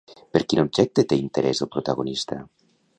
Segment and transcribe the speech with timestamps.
[0.37, 2.45] Per quin objecte té interès el protagonista?